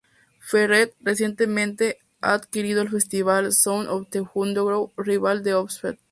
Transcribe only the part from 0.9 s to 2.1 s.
recientemente,